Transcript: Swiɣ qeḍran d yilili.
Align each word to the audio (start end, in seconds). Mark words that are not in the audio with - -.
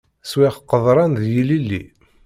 Swiɣ 0.29 0.55
qeḍran 0.69 1.11
d 1.21 1.23
yilili. 1.33 1.83